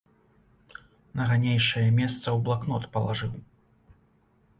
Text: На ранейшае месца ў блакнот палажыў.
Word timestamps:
На 1.19 1.23
ранейшае 1.31 1.83
месца 1.99 2.23
ў 2.23 2.37
блакнот 2.47 2.83
палажыў. 2.97 3.33